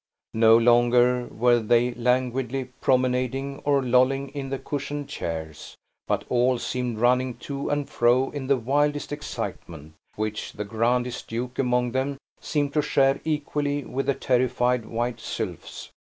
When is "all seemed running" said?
6.27-7.35